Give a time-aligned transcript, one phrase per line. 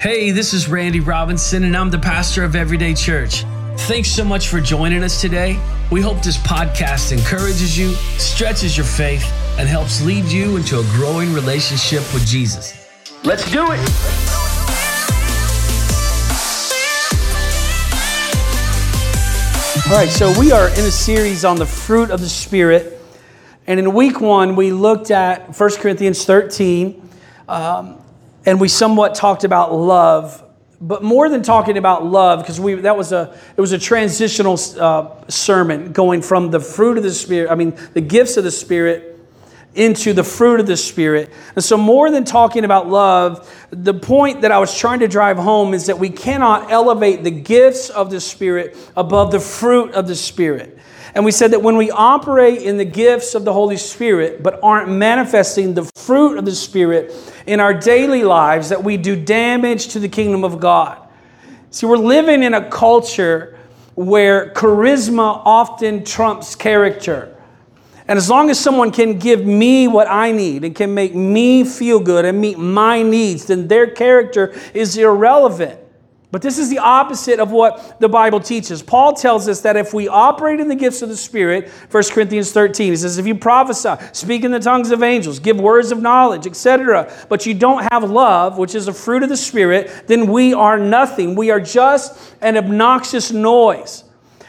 [0.00, 3.42] Hey, this is Randy Robinson, and I'm the pastor of Everyday Church.
[3.88, 5.60] Thanks so much for joining us today.
[5.90, 9.24] We hope this podcast encourages you, stretches your faith,
[9.58, 12.88] and helps lead you into a growing relationship with Jesus.
[13.24, 13.80] Let's do it!
[19.84, 23.00] All right, so we are in a series on the fruit of the Spirit.
[23.66, 27.10] And in week one, we looked at 1 Corinthians 13.
[27.48, 27.98] Um,
[28.44, 30.44] and we somewhat talked about love
[30.80, 34.58] but more than talking about love because we that was a it was a transitional
[34.78, 38.50] uh, sermon going from the fruit of the spirit i mean the gifts of the
[38.50, 39.18] spirit
[39.74, 41.30] into the fruit of the spirit.
[41.54, 45.36] And so more than talking about love the point that i was trying to drive
[45.36, 50.08] home is that we cannot elevate the gifts of the spirit above the fruit of
[50.08, 50.78] the spirit
[51.18, 54.60] and we said that when we operate in the gifts of the Holy Spirit, but
[54.62, 57.12] aren't manifesting the fruit of the Spirit
[57.44, 61.08] in our daily lives, that we do damage to the kingdom of God.
[61.72, 63.58] See, we're living in a culture
[63.96, 67.36] where charisma often trumps character.
[68.06, 71.64] And as long as someone can give me what I need and can make me
[71.64, 75.80] feel good and meet my needs, then their character is irrelevant.
[76.30, 78.82] But this is the opposite of what the Bible teaches.
[78.82, 82.52] Paul tells us that if we operate in the gifts of the Spirit, 1 Corinthians
[82.52, 86.02] 13, he says, if you prophesy, speak in the tongues of angels, give words of
[86.02, 90.30] knowledge, etc., but you don't have love, which is a fruit of the Spirit, then
[90.30, 91.34] we are nothing.
[91.34, 94.04] We are just an obnoxious noise.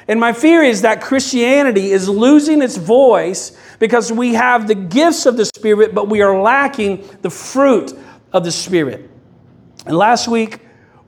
[0.09, 5.25] And my fear is that Christianity is losing its voice because we have the gifts
[5.25, 7.93] of the Spirit, but we are lacking the fruit
[8.33, 9.09] of the Spirit.
[9.85, 10.59] And last week,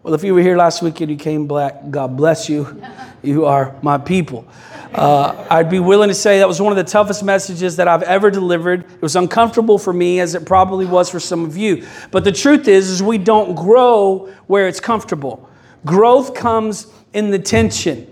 [0.04, 2.82] well, if you were here last week and you came back, God bless you.
[3.22, 4.48] You are my people.
[4.94, 8.02] Uh, I'd be willing to say that was one of the toughest messages that I've
[8.04, 8.82] ever delivered.
[8.92, 11.86] It was uncomfortable for me, as it probably was for some of you.
[12.10, 15.48] But the truth is, is we don't grow where it's comfortable.
[15.86, 18.08] Growth comes in the tension.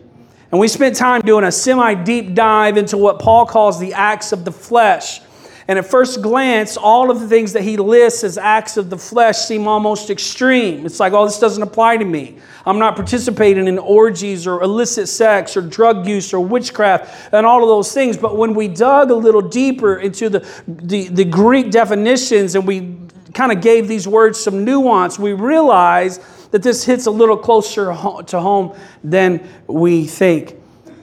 [0.52, 4.32] And we spent time doing a semi deep dive into what Paul calls the acts
[4.32, 5.22] of the flesh.
[5.70, 8.98] And at first glance, all of the things that he lists as acts of the
[8.98, 10.84] flesh seem almost extreme.
[10.84, 12.40] It's like, oh, this doesn't apply to me.
[12.66, 17.62] I'm not participating in orgies or illicit sex or drug use or witchcraft and all
[17.62, 18.18] of those things.
[18.18, 22.98] But when we dug a little deeper into the, the, the Greek definitions and we
[23.36, 26.20] kind of gave these words some nuance, we realized
[26.50, 30.59] that this hits a little closer to home than we think.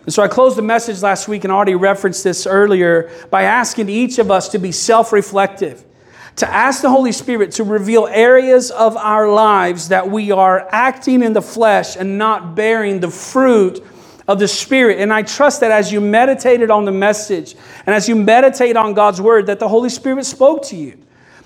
[0.06, 3.89] And so I closed the message last week and already referenced this earlier by asking
[3.89, 5.84] each of us to be self reflective,
[6.37, 11.25] to ask the Holy Spirit to reveal areas of our lives that we are acting
[11.25, 13.84] in the flesh and not bearing the fruit
[14.28, 15.00] of the Spirit.
[15.00, 18.94] And I trust that as you meditated on the message and as you meditate on
[18.94, 21.03] God's word, that the Holy Spirit spoke to you.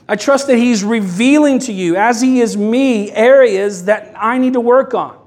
[0.06, 4.52] I trust that He's revealing to you, as He is me, areas that I need
[4.52, 5.19] to work on.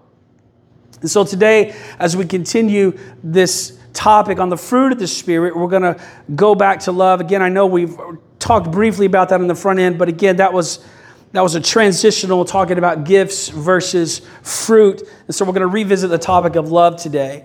[1.03, 5.67] And so today, as we continue this topic on the fruit of the Spirit, we're
[5.67, 6.01] going to
[6.33, 7.19] go back to love.
[7.19, 7.93] Again, I know we've
[8.39, 10.83] talked briefly about that in the front end, but again, that was
[11.33, 15.01] that was a transitional talking about gifts versus fruit.
[15.25, 17.43] And so we're going to revisit the topic of love today.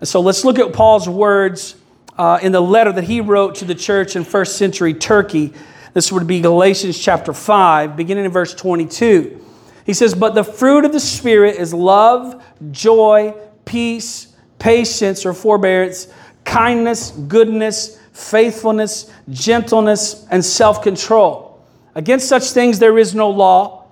[0.00, 1.76] And so let's look at Paul's words
[2.18, 5.54] uh, in the letter that he wrote to the church in first century Turkey.
[5.94, 9.40] This would be Galatians chapter 5, beginning in verse 22.
[9.84, 16.08] He says, But the fruit of the Spirit is love, joy, peace, patience or forbearance,
[16.44, 21.64] kindness, goodness, faithfulness, gentleness, and self control.
[21.94, 23.86] Against such things there is no law.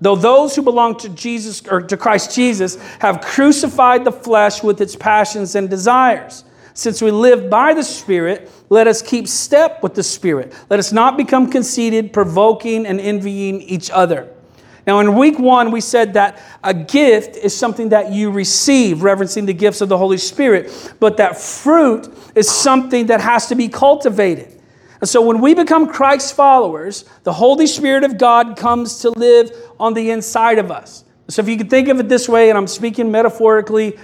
[0.00, 4.80] Though those who belong to Jesus or to Christ Jesus have crucified the flesh with
[4.80, 6.44] its passions and desires.
[6.72, 10.54] Since we live by the Spirit, let us keep step with the Spirit.
[10.70, 14.32] Let us not become conceited, provoking, and envying each other.
[14.90, 19.46] Now, in week one, we said that a gift is something that you receive, reverencing
[19.46, 23.68] the gifts of the Holy Spirit, but that fruit is something that has to be
[23.68, 24.60] cultivated.
[25.00, 29.52] And so, when we become Christ's followers, the Holy Spirit of God comes to live
[29.78, 31.04] on the inside of us.
[31.28, 33.96] So, if you can think of it this way, and I'm speaking metaphorically,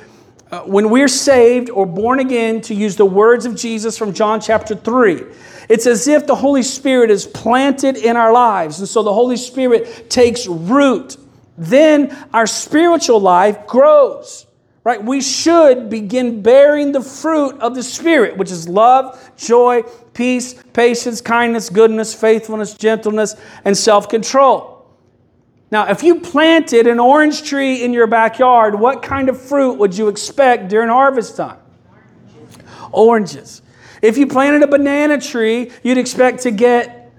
[0.52, 4.40] uh, when we're saved or born again, to use the words of Jesus from John
[4.40, 5.24] chapter 3,
[5.68, 8.78] it's as if the Holy Spirit is planted in our lives.
[8.78, 11.16] And so the Holy Spirit takes root.
[11.58, 14.46] Then our spiritual life grows,
[14.84, 15.02] right?
[15.02, 19.82] We should begin bearing the fruit of the Spirit, which is love, joy,
[20.12, 23.34] peace, patience, kindness, goodness, faithfulness, gentleness,
[23.64, 24.76] and self control.
[25.70, 29.96] Now, if you planted an orange tree in your backyard, what kind of fruit would
[29.96, 31.58] you expect during harvest time?
[32.92, 33.62] Oranges.
[34.02, 37.12] If you planted a banana tree, you'd expect to get.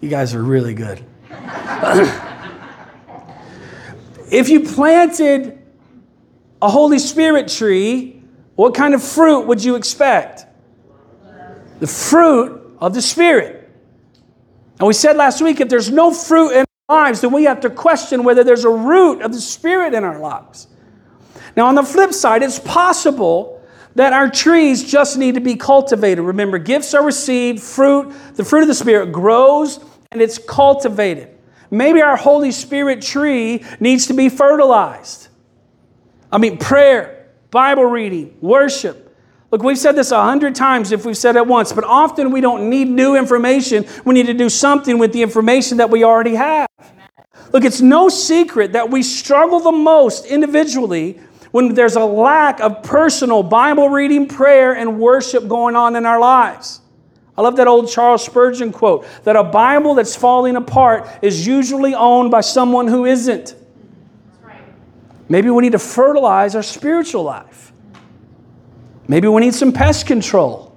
[0.00, 1.04] You guys are really good.
[4.30, 5.58] If you planted
[6.60, 8.22] a Holy Spirit tree,
[8.56, 10.46] what kind of fruit would you expect?
[11.78, 13.70] The fruit of the Spirit.
[14.78, 17.60] And we said last week if there's no fruit in our lives, then we have
[17.60, 20.66] to question whether there's a root of the Spirit in our lives.
[21.56, 23.55] Now, on the flip side, it's possible
[23.96, 26.22] that our trees just need to be cultivated.
[26.22, 29.80] Remember, gifts are received, fruit, the fruit of the Spirit grows
[30.12, 31.30] and it's cultivated.
[31.70, 35.28] Maybe our Holy Spirit tree needs to be fertilized.
[36.30, 39.02] I mean, prayer, Bible reading, worship.
[39.50, 42.42] Look, we've said this a hundred times if we've said it once, but often we
[42.42, 43.86] don't need new information.
[44.04, 46.68] We need to do something with the information that we already have.
[47.52, 51.18] Look, it's no secret that we struggle the most individually
[51.56, 56.20] when there's a lack of personal Bible reading, prayer, and worship going on in our
[56.20, 56.82] lives.
[57.34, 61.94] I love that old Charles Spurgeon quote that a Bible that's falling apart is usually
[61.94, 63.54] owned by someone who isn't.
[65.30, 67.72] Maybe we need to fertilize our spiritual life.
[69.08, 70.76] Maybe we need some pest control.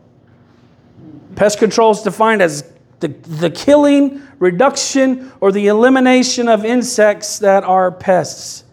[1.36, 2.64] Pest control is defined as
[3.02, 8.64] the, the killing, reduction, or the elimination of insects that are pests.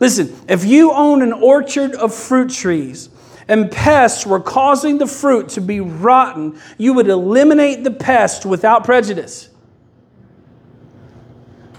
[0.00, 3.08] Listen, if you own an orchard of fruit trees
[3.48, 8.84] and pests were causing the fruit to be rotten, you would eliminate the pest without
[8.84, 9.50] prejudice.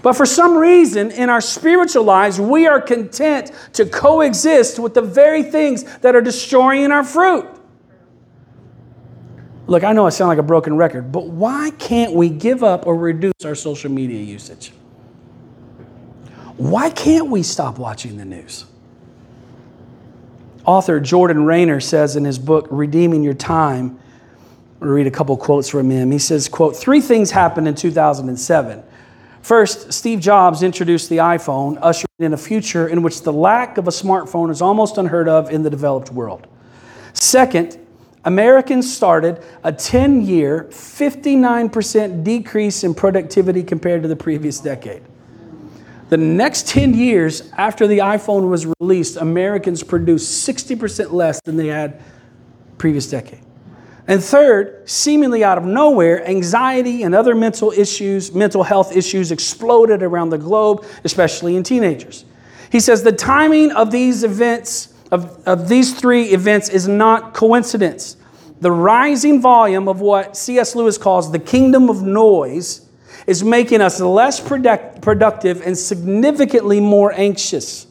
[0.02, 5.02] But for some reason, in our spiritual lives, we are content to coexist with the
[5.02, 7.48] very things that are destroying our fruit.
[9.66, 12.86] Look, I know I sound like a broken record, but why can't we give up
[12.86, 14.70] or reduce our social media usage?
[16.56, 18.64] Why can't we stop watching the news?
[20.64, 23.98] Author Jordan Raynor says in his book, Redeeming Your Time,
[24.80, 26.10] I'll read a couple quotes from him.
[26.10, 28.82] He says, quote, three things happened in 2007.
[29.42, 33.86] First, Steve Jobs introduced the iPhone, ushering in a future in which the lack of
[33.86, 36.48] a smartphone is almost unheard of in the developed world.
[37.12, 37.78] Second,
[38.24, 45.02] Americans started a 10 year, 59% decrease in productivity compared to the previous decade.
[46.08, 51.66] The next 10 years after the iPhone was released, Americans produced 60% less than they
[51.66, 52.00] had
[52.78, 53.40] previous decade.
[54.08, 60.02] And third, seemingly out of nowhere, anxiety and other mental issues, mental health issues exploded
[60.02, 62.24] around the globe, especially in teenagers.
[62.70, 68.16] He says the timing of these events, of, of these three events, is not coincidence.
[68.60, 70.76] The rising volume of what C.S.
[70.76, 72.85] Lewis calls the kingdom of noise
[73.26, 77.86] is making us less product, productive and significantly more anxious.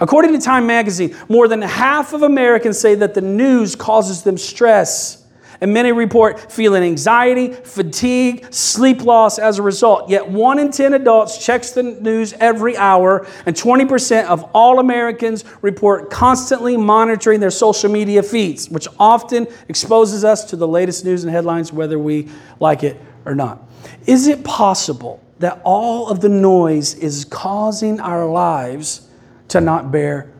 [0.00, 4.36] According to Time magazine, more than half of Americans say that the news causes them
[4.36, 5.18] stress.
[5.60, 10.10] And many report feeling anxiety, fatigue, sleep loss as a result.
[10.10, 15.44] Yet one in 10 adults checks the news every hour, and 20% of all Americans
[15.60, 21.22] report constantly monitoring their social media feeds, which often exposes us to the latest news
[21.22, 23.62] and headlines, whether we like it or not.
[24.06, 29.08] Is it possible that all of the noise is causing our lives
[29.48, 30.32] to not bear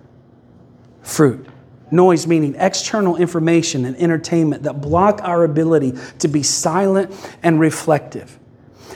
[1.02, 1.46] fruit?
[1.90, 8.38] Noise meaning external information and entertainment that block our ability to be silent and reflective.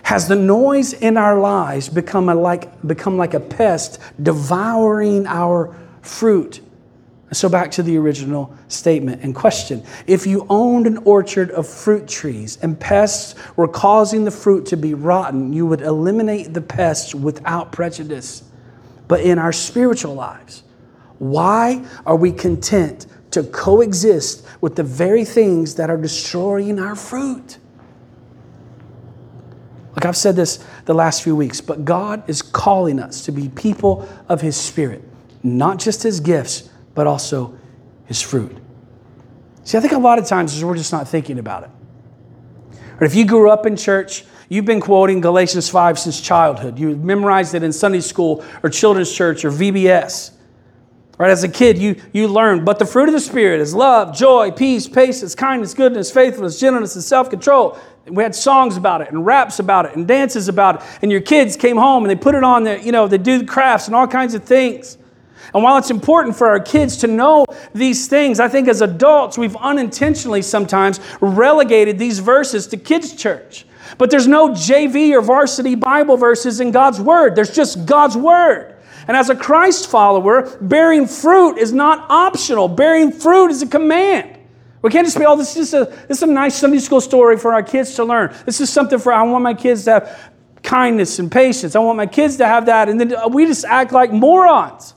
[0.03, 5.77] Has the noise in our lives become, a like, become like a pest devouring our
[6.01, 6.61] fruit?
[7.37, 9.85] So, back to the original statement and question.
[10.07, 14.77] If you owned an orchard of fruit trees and pests were causing the fruit to
[14.79, 18.43] be rotten, you would eliminate the pests without prejudice.
[19.07, 20.63] But in our spiritual lives,
[21.19, 27.59] why are we content to coexist with the very things that are destroying our fruit?
[29.95, 33.51] Look, I've said this the last few weeks, but God is calling us to be
[33.51, 35.03] people of His Spirit,
[35.43, 37.57] not just His gifts but also
[38.07, 38.57] his fruit.
[39.63, 41.71] See, I think a lot of times we're just not thinking about it.
[43.01, 46.79] Or if you grew up in church, you've been quoting Galatians 5 since childhood.
[46.79, 50.33] You memorized it in Sunday school or children's church or VBS.
[51.19, 54.15] Right, as a kid, you, you learned, but the fruit of the Spirit is love,
[54.15, 57.79] joy, peace, patience, kindness, goodness, faithfulness, gentleness, and self control.
[58.07, 60.83] We had songs about it and raps about it and dances about it.
[61.01, 63.47] And your kids came home and they put it on there, you know, they do
[63.47, 64.99] crafts and all kinds of things.
[65.57, 69.39] And while it's important for our kids to know these things, I think as adults,
[69.39, 73.65] we've unintentionally sometimes relegated these verses to kids' church.
[73.97, 78.77] But there's no JV or varsity Bible verses in God's Word, there's just God's Word.
[79.09, 84.39] And as a Christ follower, bearing fruit is not optional, bearing fruit is a command.
[84.83, 87.39] We can't just be, oh, this is, a, this is a nice Sunday school story
[87.39, 88.37] for our kids to learn.
[88.45, 90.31] This is something for, I want my kids to have
[90.63, 91.75] kindness and patience.
[91.75, 92.91] I want my kids to have that.
[92.91, 94.93] And then we just act like morons.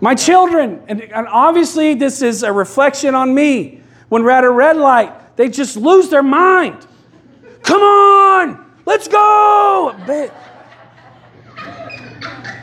[0.00, 3.80] My children, and, and obviously this is a reflection on me.
[4.08, 6.86] When we're at a red light, they just lose their mind.
[7.62, 9.94] Come on, let's go.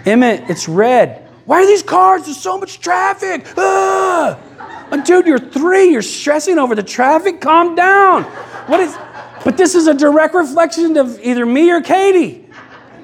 [0.06, 1.28] Emmett, it's red.
[1.46, 2.26] Why are these cars?
[2.26, 3.46] There's so much traffic.
[3.58, 4.40] Ah!
[5.06, 5.92] Dude, you're three.
[5.92, 7.40] You're stressing over the traffic.
[7.40, 8.24] Calm down.
[8.68, 8.98] What is?
[9.46, 12.46] But this is a direct reflection of either me or Katie.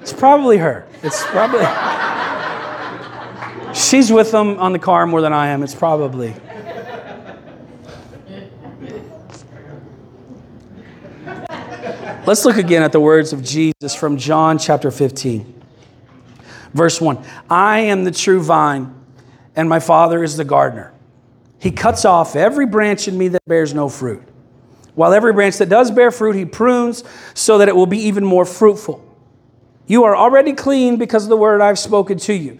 [0.01, 0.85] It's probably her.
[1.03, 1.61] It's probably.
[3.73, 5.63] She's with them on the car more than I am.
[5.63, 6.33] It's probably.
[12.25, 15.61] Let's look again at the words of Jesus from John chapter 15.
[16.73, 18.93] Verse 1 I am the true vine,
[19.55, 20.93] and my Father is the gardener.
[21.59, 24.23] He cuts off every branch in me that bears no fruit.
[24.95, 27.03] While every branch that does bear fruit, he prunes
[27.33, 29.03] so that it will be even more fruitful.
[29.87, 32.59] You are already clean because of the word I've spoken to you.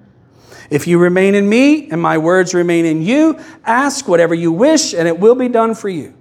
[0.71, 4.93] If you remain in me and my words remain in you, ask whatever you wish
[4.93, 6.13] and it will be done for you.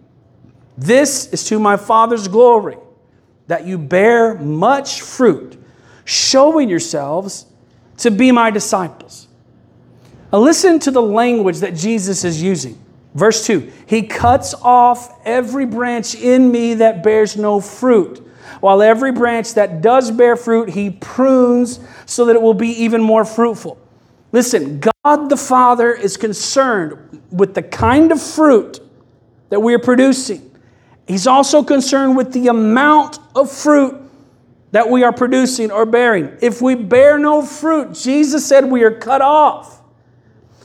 [0.77, 2.77] This is to my Father's glory,
[3.47, 5.57] that you bear much fruit,
[6.05, 7.47] showing yourselves
[7.99, 9.29] to be my disciples.
[10.33, 12.77] Now, listen to the language that Jesus is using.
[13.15, 18.27] Verse 2 He cuts off every branch in me that bears no fruit,
[18.61, 23.01] while every branch that does bear fruit, He prunes so that it will be even
[23.01, 23.79] more fruitful.
[24.33, 28.81] Listen, God the Father is concerned with the kind of fruit
[29.49, 30.51] that we are producing.
[31.07, 34.01] He's also concerned with the amount of fruit
[34.71, 36.37] that we are producing or bearing.
[36.41, 39.83] If we bear no fruit, Jesus said we are cut off.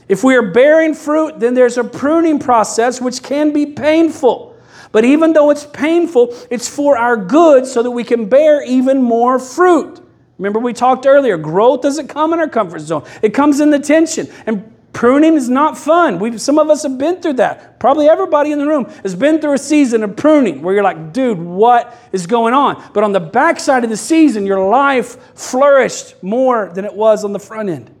[0.08, 4.56] If we are bearing fruit, then there's a pruning process which can be painful.
[4.92, 9.02] But even though it's painful, it's for our good so that we can bear even
[9.02, 10.00] more fruit.
[10.38, 13.78] Remember, we talked earlier growth doesn't come in our comfort zone, it comes in the
[13.78, 14.28] tension.
[14.46, 16.18] And Pruning is not fun.
[16.18, 17.78] we some of us have been through that.
[17.78, 21.12] Probably everybody in the room has been through a season of pruning where you're like,
[21.12, 22.82] dude, what is going on?
[22.94, 27.34] But on the backside of the season, your life flourished more than it was on
[27.34, 27.94] the front end.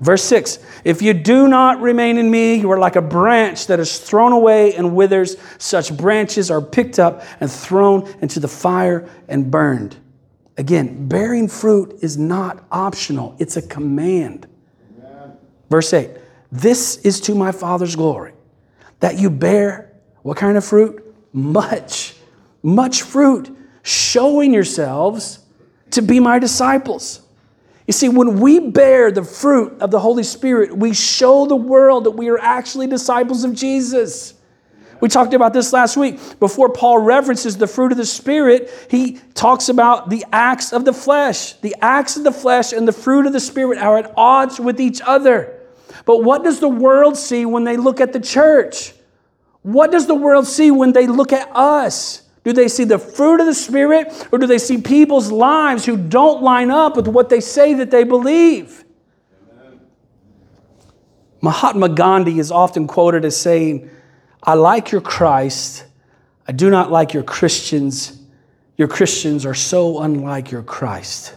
[0.00, 3.78] Verse 6 If you do not remain in me, you are like a branch that
[3.78, 5.36] is thrown away and withers.
[5.58, 9.96] Such branches are picked up and thrown into the fire and burned.
[10.56, 14.46] Again, bearing fruit is not optional, it's a command.
[15.70, 16.10] Verse 8
[16.52, 18.32] This is to my Father's glory,
[19.00, 19.92] that you bear
[20.22, 21.02] what kind of fruit?
[21.32, 22.14] Much,
[22.62, 25.40] much fruit, showing yourselves
[25.90, 27.20] to be my disciples.
[27.86, 32.04] You see, when we bear the fruit of the Holy Spirit, we show the world
[32.04, 34.34] that we are actually disciples of Jesus.
[35.04, 36.18] We talked about this last week.
[36.40, 40.94] Before Paul references the fruit of the Spirit, he talks about the acts of the
[40.94, 41.52] flesh.
[41.56, 44.80] The acts of the flesh and the fruit of the Spirit are at odds with
[44.80, 45.60] each other.
[46.06, 48.94] But what does the world see when they look at the church?
[49.60, 52.22] What does the world see when they look at us?
[52.42, 55.98] Do they see the fruit of the Spirit or do they see people's lives who
[55.98, 58.86] don't line up with what they say that they believe?
[59.52, 59.80] Amen.
[61.42, 63.90] Mahatma Gandhi is often quoted as saying,
[64.44, 65.84] I like your Christ.
[66.46, 68.20] I do not like your Christians.
[68.76, 71.34] Your Christians are so unlike your Christ.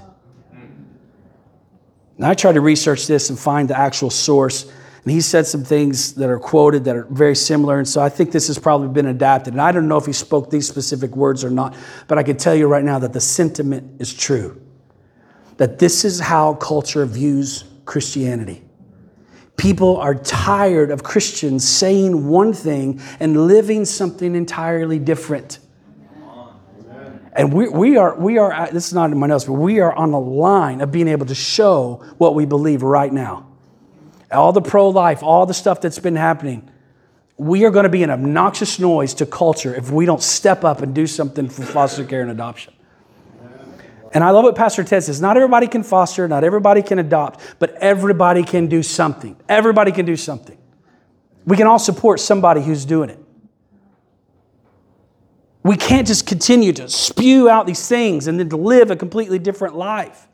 [2.18, 4.64] Now, I tried to research this and find the actual source,
[5.04, 7.78] and he said some things that are quoted that are very similar.
[7.78, 9.54] And so I think this has probably been adapted.
[9.54, 11.76] And I don't know if he spoke these specific words or not,
[12.08, 14.60] but I can tell you right now that the sentiment is true.
[15.58, 18.67] That this is how culture views Christianity.
[19.58, 25.60] People are tired of Christians saying one thing and living something entirely different.
[27.34, 29.80] And we, we are, we are, uh, this is not in my notes, but we
[29.80, 33.48] are on the line of being able to show what we believe right now.
[34.32, 36.68] All the pro life, all the stuff that's been happening,
[37.38, 40.82] we are going to be an obnoxious noise to culture if we don't step up
[40.82, 42.74] and do something for foster care and adoption.
[44.14, 45.22] And I love what Pastor Ted says.
[45.22, 49.36] Not everybody can foster, not everybody can adopt, but everybody can do something.
[49.50, 50.58] Everybody can do something.
[51.46, 53.20] We can all support somebody who's doing it.
[55.64, 59.40] We can't just continue to spew out these things and then to live a completely
[59.40, 60.28] different life.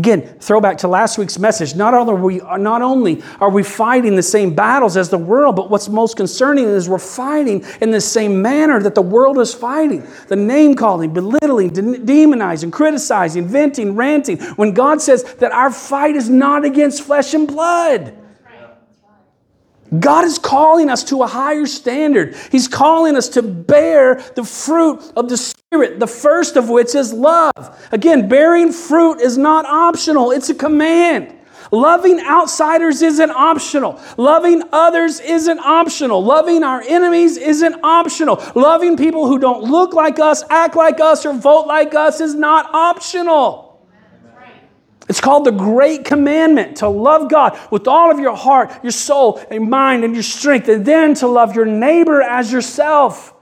[0.00, 1.74] Again, throwback to last week's message.
[1.74, 5.56] Not only, are we, not only are we fighting the same battles as the world,
[5.56, 9.52] but what's most concerning is we're fighting in the same manner that the world is
[9.52, 10.02] fighting.
[10.28, 14.38] The name calling, belittling, demonizing, criticizing, venting, ranting.
[14.56, 18.16] When God says that our fight is not against flesh and blood.
[19.98, 22.36] God is calling us to a higher standard.
[22.52, 27.12] He's calling us to bear the fruit of the Spirit, the first of which is
[27.12, 27.88] love.
[27.90, 31.36] Again, bearing fruit is not optional, it's a command.
[31.72, 34.00] Loving outsiders isn't optional.
[34.16, 36.22] Loving others isn't optional.
[36.22, 38.42] Loving our enemies isn't optional.
[38.56, 42.34] Loving people who don't look like us, act like us, or vote like us is
[42.34, 43.69] not optional.
[45.10, 49.44] It's called the Great Commandment to love God with all of your heart, your soul,
[49.50, 53.34] and mind, and your strength, and then to love your neighbor as yourself.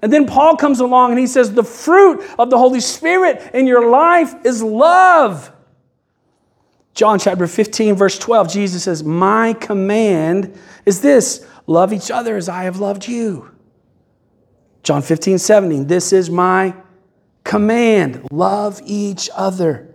[0.00, 3.66] And then Paul comes along and he says, The fruit of the Holy Spirit in
[3.66, 5.52] your life is love.
[6.94, 12.48] John chapter 15, verse 12, Jesus says, My command is this love each other as
[12.48, 13.54] I have loved you.
[14.82, 16.74] John 15, 17, this is my
[17.44, 19.89] command love each other.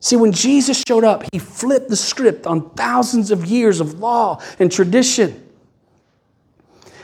[0.00, 4.40] See, when Jesus showed up, he flipped the script on thousands of years of law
[4.58, 5.44] and tradition.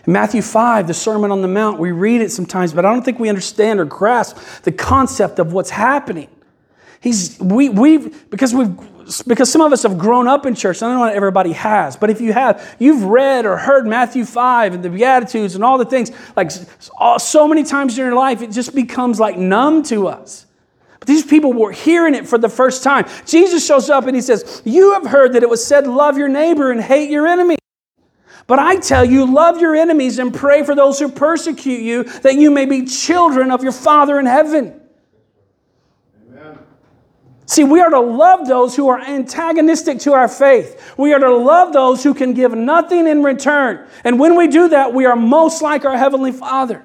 [0.07, 3.05] In Matthew 5, the Sermon on the Mount, we read it sometimes, but I don't
[3.05, 6.29] think we understand or grasp the concept of what's happening.
[7.01, 8.77] He's, we, we've, because we've,
[9.27, 10.83] because some of us have grown up in church.
[10.83, 14.25] I don't know what everybody has, but if you have, you've read or heard Matthew
[14.25, 16.51] 5 and the Beatitudes and all the things, like
[17.19, 20.47] so many times in your life, it just becomes like numb to us.
[21.07, 23.07] These people were hearing it for the first time.
[23.27, 26.29] Jesus shows up and he says, You have heard that it was said, Love your
[26.29, 27.57] neighbor and hate your enemy.
[28.47, 32.35] But I tell you, love your enemies and pray for those who persecute you, that
[32.35, 34.81] you may be children of your Father in heaven.
[36.29, 36.59] Amen.
[37.47, 40.95] See, we are to love those who are antagonistic to our faith.
[40.99, 43.87] We are to love those who can give nothing in return.
[44.05, 46.85] And when we do that, we are most like our Heavenly Father.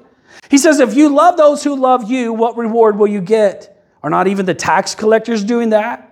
[0.50, 3.79] He says, If you love those who love you, what reward will you get?
[4.04, 6.06] Are not even the tax collectors doing that?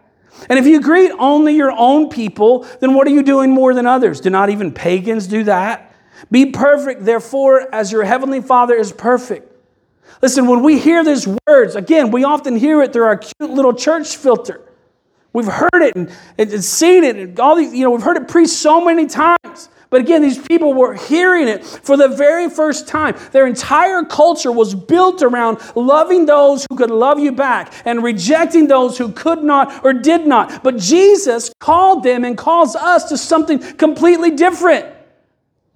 [0.50, 3.88] And if you greet only your own people, then what are you doing more than
[3.88, 4.22] others?
[4.22, 5.94] Do not even pagans do that?
[6.32, 9.52] Be perfect, therefore, as your heavenly Father is perfect.
[10.22, 13.74] Listen, when we hear these words, again, we often hear it through our cute little
[13.74, 14.62] church filter.
[15.34, 18.28] We've heard it and, and seen it, and all these, you know, we've heard it
[18.28, 19.70] preached so many times.
[19.90, 23.16] But again, these people were hearing it for the very first time.
[23.32, 28.68] Their entire culture was built around loving those who could love you back and rejecting
[28.68, 30.64] those who could not or did not.
[30.64, 34.94] But Jesus called them and calls us to something completely different.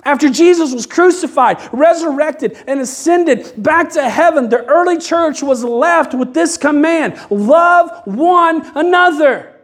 [0.03, 6.13] After Jesus was crucified, resurrected, and ascended back to heaven, the early church was left
[6.13, 9.55] with this command love one another.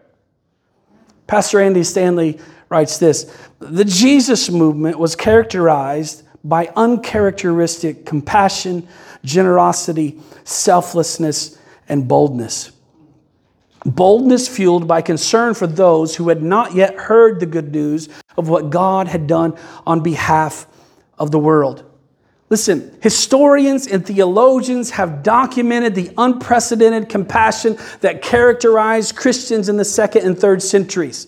[1.26, 8.88] Pastor Andy Stanley writes this The Jesus movement was characterized by uncharacteristic compassion,
[9.24, 11.58] generosity, selflessness,
[11.90, 12.72] and boldness.
[13.86, 18.50] Boldness fueled by concern for those who had not yet heard the good news of
[18.50, 20.68] what God had done on behalf
[21.18, 21.84] of the world.
[22.50, 30.26] Listen, historians and theologians have documented the unprecedented compassion that characterized Christians in the second
[30.26, 31.28] and third centuries.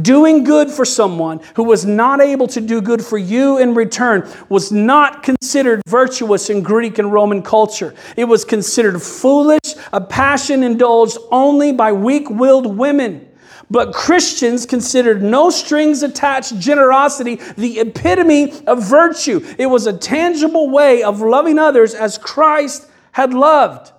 [0.00, 4.28] Doing good for someone who was not able to do good for you in return
[4.48, 7.94] was not considered virtuous in Greek and Roman culture.
[8.16, 13.28] It was considered foolish, a passion indulged only by weak willed women.
[13.70, 19.44] But Christians considered no strings attached generosity the epitome of virtue.
[19.58, 23.92] It was a tangible way of loving others as Christ had loved.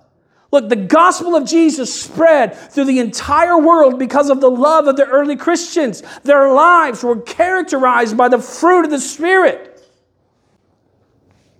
[0.52, 4.96] Look, the gospel of Jesus spread through the entire world because of the love of
[4.96, 6.02] the early Christians.
[6.24, 9.68] Their lives were characterized by the fruit of the Spirit.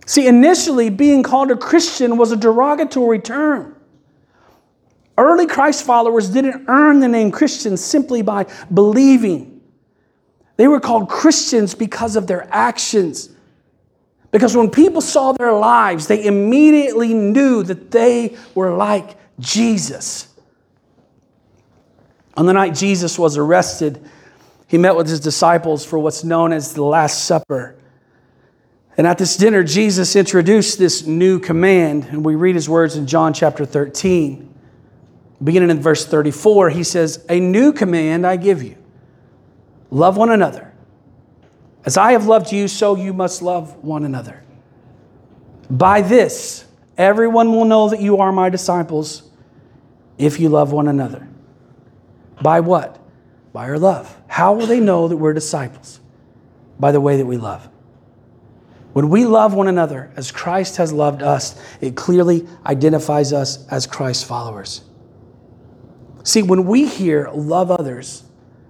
[0.05, 3.77] See, initially, being called a Christian was a derogatory term.
[5.17, 9.61] Early Christ followers didn't earn the name Christian simply by believing.
[10.57, 13.29] They were called Christians because of their actions.
[14.31, 20.27] Because when people saw their lives, they immediately knew that they were like Jesus.
[22.37, 24.03] On the night Jesus was arrested,
[24.67, 27.75] he met with his disciples for what's known as the Last Supper.
[28.97, 33.07] And at this dinner, Jesus introduced this new command, and we read his words in
[33.07, 34.47] John chapter 13.
[35.43, 38.77] Beginning in verse 34, he says, A new command I give you
[39.89, 40.70] love one another.
[41.85, 44.43] As I have loved you, so you must love one another.
[45.69, 46.65] By this,
[46.97, 49.23] everyone will know that you are my disciples
[50.17, 51.27] if you love one another.
[52.41, 52.99] By what?
[53.53, 54.15] By our love.
[54.27, 55.99] How will they know that we're disciples?
[56.79, 57.67] By the way that we love.
[58.93, 63.87] When we love one another as Christ has loved us, it clearly identifies us as
[63.87, 64.83] Christ's followers.
[66.23, 68.23] See, when we hear love others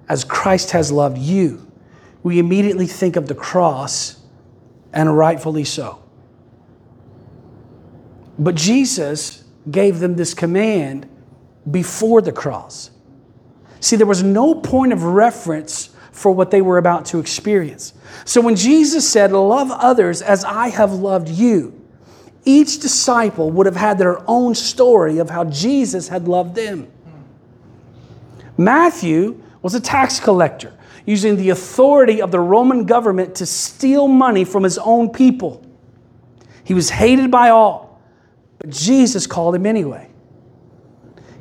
[0.07, 1.70] as Christ has loved you,
[2.23, 4.17] we immediately think of the cross,
[4.93, 6.01] and rightfully so.
[8.37, 11.07] But Jesus gave them this command
[11.69, 12.91] before the cross.
[13.79, 17.93] See, there was no point of reference for what they were about to experience.
[18.25, 21.79] So when Jesus said, Love others as I have loved you,
[22.45, 26.91] each disciple would have had their own story of how Jesus had loved them.
[28.57, 30.73] Matthew was a tax collector,
[31.11, 35.61] using the authority of the Roman government to steal money from his own people.
[36.63, 38.01] He was hated by all,
[38.59, 40.09] but Jesus called him anyway.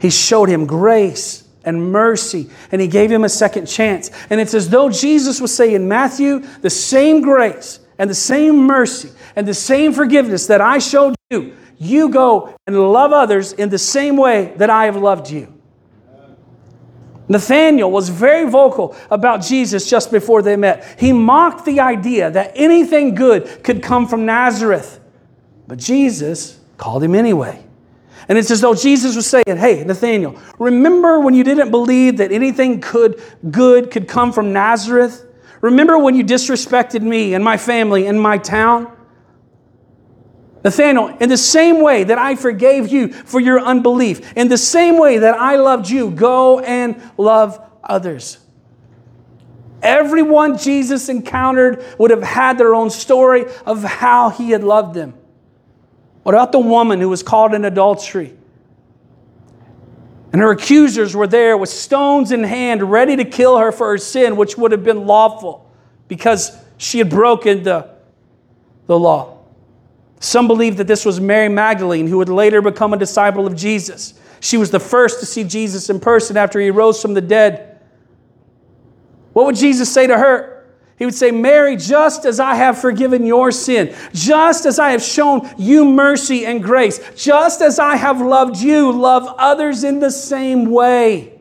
[0.00, 4.10] He showed him grace and mercy, and he gave him a second chance.
[4.28, 9.10] And it's as though Jesus was saying, Matthew, the same grace and the same mercy
[9.36, 13.78] and the same forgiveness that I showed you, you go and love others in the
[13.78, 15.59] same way that I have loved you.
[17.30, 20.98] Nathanael was very vocal about Jesus just before they met.
[20.98, 24.98] He mocked the idea that anything good could come from Nazareth.
[25.68, 27.64] But Jesus called him anyway.
[28.28, 32.32] And it's as though Jesus was saying, Hey, Nathanael, remember when you didn't believe that
[32.32, 35.24] anything could, good could come from Nazareth?
[35.60, 38.90] Remember when you disrespected me and my family and my town?
[40.62, 44.98] Nathanael, in the same way that I forgave you for your unbelief, in the same
[44.98, 48.38] way that I loved you, go and love others.
[49.82, 55.14] Everyone Jesus encountered would have had their own story of how he had loved them.
[56.22, 58.36] What about the woman who was caught in adultery?
[60.32, 63.98] And her accusers were there with stones in hand, ready to kill her for her
[63.98, 65.68] sin, which would have been lawful
[66.06, 67.90] because she had broken the,
[68.86, 69.39] the law.
[70.20, 74.14] Some believe that this was Mary Magdalene, who would later become a disciple of Jesus.
[74.38, 77.80] She was the first to see Jesus in person after he rose from the dead.
[79.32, 80.66] What would Jesus say to her?
[80.98, 85.02] He would say, Mary, just as I have forgiven your sin, just as I have
[85.02, 90.10] shown you mercy and grace, just as I have loved you, love others in the
[90.10, 91.40] same way.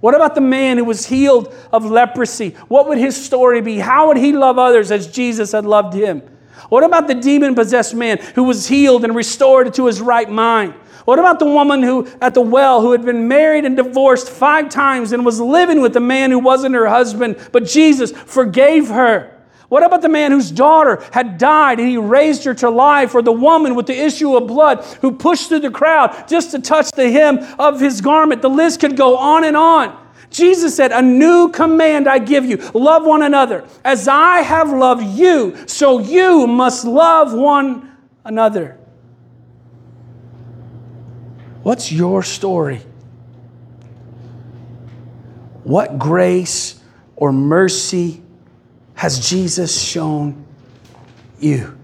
[0.00, 2.50] What about the man who was healed of leprosy?
[2.66, 3.78] What would his story be?
[3.78, 6.22] How would he love others as Jesus had loved him?
[6.68, 10.74] What about the demon possessed man who was healed and restored to his right mind?
[11.04, 14.70] What about the woman who at the well who had been married and divorced five
[14.70, 19.30] times and was living with a man who wasn't her husband, but Jesus forgave her?
[19.68, 23.14] What about the man whose daughter had died and he raised her to life?
[23.14, 26.60] Or the woman with the issue of blood who pushed through the crowd just to
[26.60, 28.40] touch the hem of his garment?
[28.40, 30.03] The list could go on and on.
[30.34, 33.64] Jesus said, A new command I give you love one another.
[33.84, 38.76] As I have loved you, so you must love one another.
[41.62, 42.80] What's your story?
[45.62, 46.80] What grace
[47.14, 48.20] or mercy
[48.94, 50.44] has Jesus shown
[51.38, 51.78] you?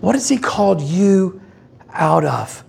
[0.00, 1.40] What has He called you
[1.88, 2.62] out of?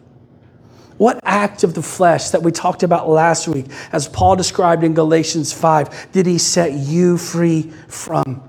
[0.98, 4.94] What act of the flesh that we talked about last week, as Paul described in
[4.94, 8.44] Galatians 5, did he set you free from?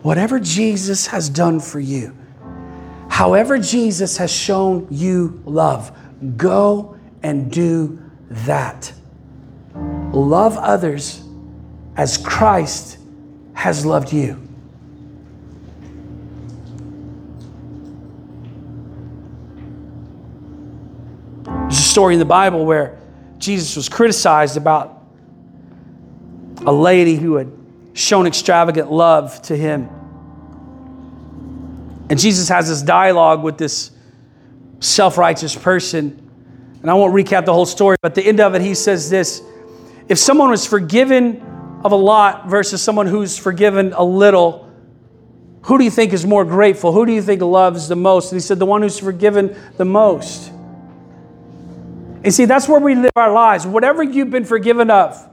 [0.00, 2.16] Whatever Jesus has done for you,
[3.08, 5.96] however Jesus has shown you love,
[6.36, 8.92] go and do that.
[9.74, 11.22] Love others
[11.96, 12.98] as Christ
[13.54, 14.48] has loved you.
[21.92, 22.98] Story in the Bible where
[23.36, 25.02] Jesus was criticized about
[26.66, 27.52] a lady who had
[27.92, 29.90] shown extravagant love to him.
[32.08, 33.90] And Jesus has this dialogue with this
[34.80, 36.18] self righteous person.
[36.80, 39.42] And I won't recap the whole story, but the end of it, he says this
[40.08, 41.42] If someone was forgiven
[41.84, 44.70] of a lot versus someone who's forgiven a little,
[45.64, 46.92] who do you think is more grateful?
[46.92, 48.32] Who do you think loves the most?
[48.32, 50.51] And he said, The one who's forgiven the most.
[52.24, 53.66] And see, that's where we live our lives.
[53.66, 55.28] Whatever you've been forgiven of.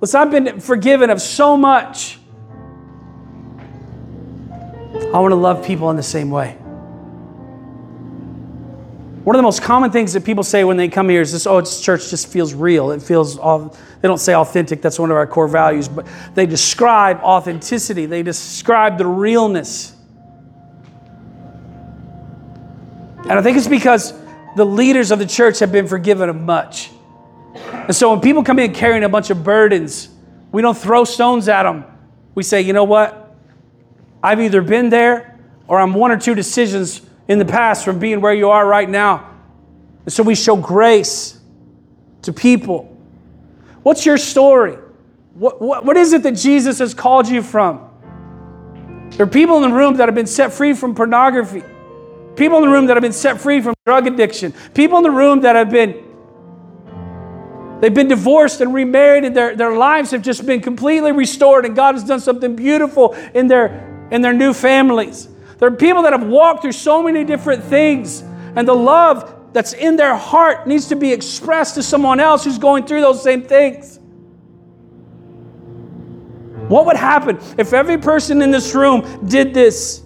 [0.00, 2.18] Listen, I've been forgiven of so much.
[5.12, 6.56] I want to love people in the same way.
[9.24, 11.46] One of the most common things that people say when they come here is this,
[11.46, 12.90] oh, it's church just feels real.
[12.90, 17.18] It feels, they don't say authentic, that's one of our core values, but they describe
[17.18, 19.94] authenticity, they describe the realness.
[23.18, 24.14] And I think it's because
[24.60, 26.90] the leaders of the church have been forgiven of much.
[27.72, 30.10] And so when people come in carrying a bunch of burdens,
[30.52, 31.86] we don't throw stones at them.
[32.34, 33.34] We say, you know what?
[34.22, 38.20] I've either been there or I'm one or two decisions in the past from being
[38.20, 39.30] where you are right now.
[40.04, 41.40] And so we show grace
[42.20, 42.94] to people.
[43.82, 44.76] What's your story?
[45.32, 47.88] What, what, what is it that Jesus has called you from?
[49.12, 51.62] There are people in the room that have been set free from pornography,
[52.40, 55.10] people in the room that have been set free from drug addiction, people in the
[55.10, 56.06] room that have been
[57.80, 61.74] They've been divorced and remarried, and their, their lives have just been completely restored, and
[61.74, 65.30] God has done something beautiful in their, in their new families.
[65.56, 69.72] There are people that have walked through so many different things, and the love that's
[69.72, 73.40] in their heart needs to be expressed to someone else who's going through those same
[73.40, 73.98] things.
[76.68, 80.02] What would happen if every person in this room did this?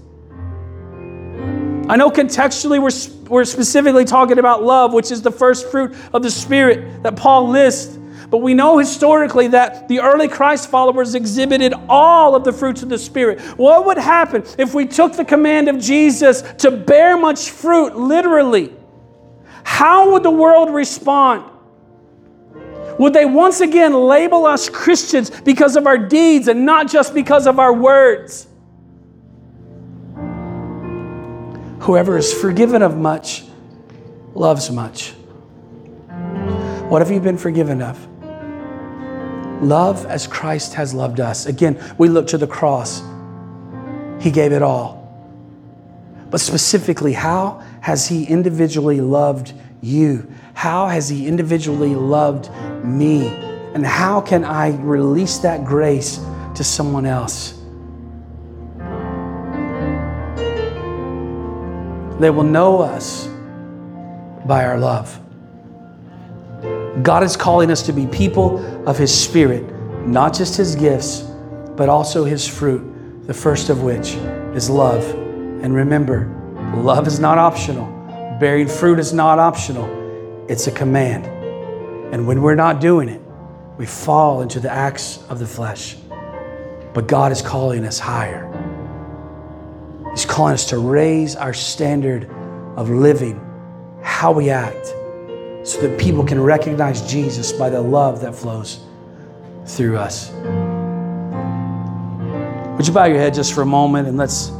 [1.86, 6.22] I know contextually we're, we're specifically talking about love, which is the first fruit of
[6.22, 7.98] the Spirit that Paul lists.
[8.30, 12.88] But we know historically that the early Christ followers exhibited all of the fruits of
[12.88, 13.40] the Spirit.
[13.58, 18.72] What would happen if we took the command of Jesus to bear much fruit literally?
[19.62, 21.50] How would the world respond?
[22.98, 27.46] Would they once again label us Christians because of our deeds and not just because
[27.46, 28.46] of our words?
[31.84, 33.44] Whoever is forgiven of much
[34.34, 35.10] loves much.
[36.88, 38.08] What have you been forgiven of?
[39.62, 41.44] Love as Christ has loved us.
[41.44, 43.02] Again, we look to the cross.
[44.18, 45.02] He gave it all.
[46.30, 50.32] But specifically, how has He individually loved you?
[50.54, 52.50] How has He individually loved
[52.82, 53.26] me?
[53.74, 56.18] And how can I release that grace
[56.54, 57.60] to someone else?
[62.20, 63.26] They will know us
[64.46, 65.20] by our love.
[67.02, 69.64] God is calling us to be people of His Spirit,
[70.06, 71.22] not just His gifts,
[71.76, 74.14] but also His fruit, the first of which
[74.54, 75.04] is love.
[75.62, 76.30] And remember,
[76.76, 77.86] love is not optional,
[78.38, 81.26] bearing fruit is not optional, it's a command.
[82.14, 83.20] And when we're not doing it,
[83.76, 85.96] we fall into the acts of the flesh.
[86.92, 88.53] But God is calling us higher.
[90.14, 92.30] He's calling us to raise our standard
[92.76, 93.40] of living,
[94.02, 94.86] how we act,
[95.64, 98.80] so that people can recognize Jesus by the love that flows
[99.66, 100.30] through us.
[102.76, 104.50] Would you bow your head just for a moment and let's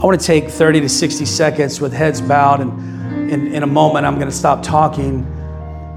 [0.00, 3.66] I want to take 30 to 60 seconds with heads bowed, and in, in a
[3.66, 5.26] moment, I'm going to stop talking.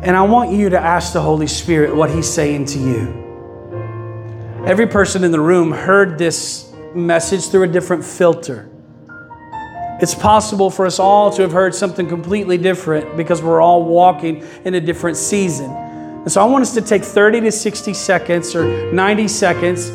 [0.04, 4.64] And I want you to ask the Holy Spirit what He's saying to you.
[4.66, 8.70] Every person in the room heard this message through a different filter.
[10.02, 14.46] It's possible for us all to have heard something completely different because we're all walking
[14.66, 15.72] in a different season.
[15.72, 19.90] And so I want us to take 30 to 60 seconds or 90 seconds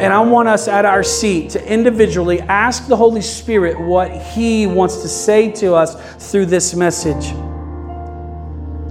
[0.00, 4.66] and I want us at our seat to individually ask the Holy Spirit what He
[4.66, 7.34] wants to say to us through this message.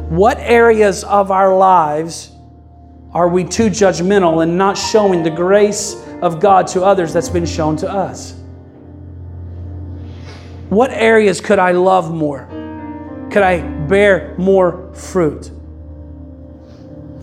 [0.10, 2.32] What areas of our lives
[3.12, 7.46] are we too judgmental and not showing the grace of God to others that's been
[7.46, 8.34] shown to us?
[10.70, 12.48] What areas could I love more?
[13.32, 15.52] Could I bear more fruit?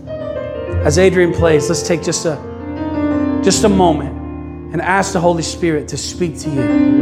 [0.07, 2.35] As Adrian plays, let's take just a
[3.43, 4.15] just a moment
[4.73, 6.96] and ask the Holy Spirit to speak to you.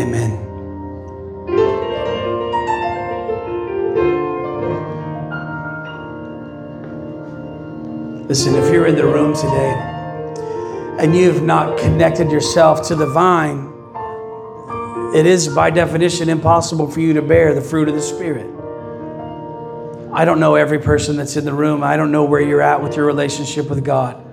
[0.00, 0.46] Amen.
[8.26, 9.74] Listen, if you're in the room today
[10.98, 13.66] and you've not connected yourself to the vine,
[15.14, 18.46] it is by definition impossible for you to bear the fruit of the Spirit.
[20.14, 21.82] I don't know every person that's in the room.
[21.82, 24.29] I don't know where you're at with your relationship with God.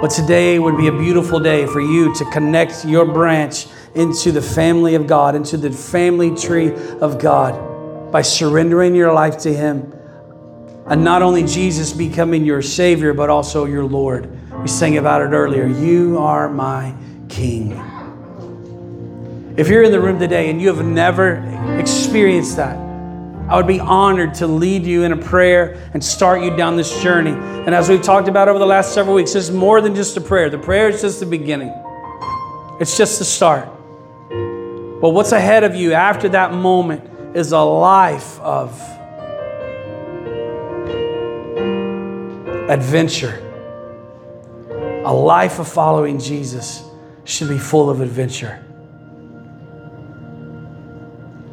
[0.00, 4.40] But today would be a beautiful day for you to connect your branch into the
[4.40, 9.92] family of God, into the family tree of God by surrendering your life to Him.
[10.86, 14.28] And not only Jesus becoming your Savior, but also your Lord.
[14.62, 15.66] We sang about it earlier.
[15.66, 16.94] You are my
[17.28, 17.72] King.
[19.56, 21.36] If you're in the room today and you have never
[21.78, 22.89] experienced that,
[23.50, 27.02] I would be honored to lead you in a prayer and start you down this
[27.02, 27.32] journey.
[27.32, 30.16] And as we've talked about over the last several weeks, this is more than just
[30.16, 30.48] a prayer.
[30.50, 31.74] The prayer is just the beginning,
[32.78, 33.68] it's just the start.
[34.28, 38.80] But what's ahead of you after that moment is a life of
[42.70, 43.44] adventure.
[45.04, 46.84] A life of following Jesus
[47.24, 48.64] should be full of adventure.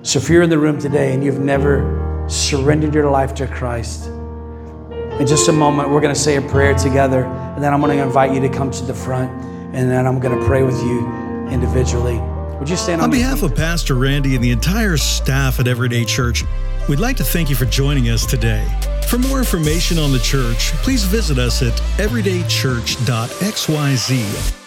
[0.08, 4.06] So if you're in the room today and you've never surrendered your life to Christ,
[4.06, 7.98] in just a moment, we're going to say a prayer together, and then I'm going
[7.98, 9.30] to invite you to come to the front,
[9.76, 11.06] and then I'm going to pray with you
[11.50, 12.20] individually.
[12.58, 16.06] Would you stand on, on behalf of Pastor Randy and the entire staff at Everyday
[16.06, 16.46] Church?
[16.88, 18.66] We'd like to thank you for joining us today.
[19.10, 24.67] For more information on the church, please visit us at everydaychurch.xyz